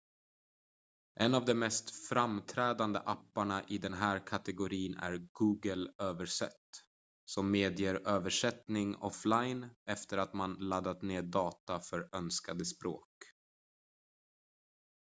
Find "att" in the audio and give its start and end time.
10.17-10.33